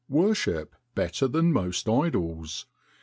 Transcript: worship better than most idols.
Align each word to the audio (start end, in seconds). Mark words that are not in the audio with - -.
worship 0.09 0.75
better 0.95 1.27
than 1.27 1.53
most 1.53 1.87
idols. 1.87 2.65